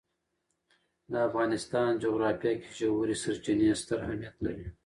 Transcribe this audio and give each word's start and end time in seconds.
د 1.11 1.13
افغانستان 1.27 1.89
جغرافیه 2.03 2.53
کې 2.61 2.69
ژورې 2.79 3.15
سرچینې 3.23 3.69
ستر 3.81 3.97
اهمیت 4.05 4.35
لري. 4.45 4.67